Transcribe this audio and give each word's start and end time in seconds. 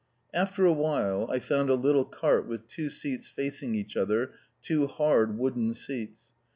After 0.33 0.65
a 0.65 0.73
while 0.73 1.29
I 1.29 1.37
found 1.37 1.69
a 1.69 1.75
little 1.75 2.05
cart 2.05 2.47
with 2.47 2.65
two 2.67 2.89
seats 2.89 3.29
facing 3.29 3.75
each 3.75 3.95
other, 3.95 4.33
two 4.63 4.87
hard 4.87 5.37
wooden 5.37 5.75
seats. 5.75 6.31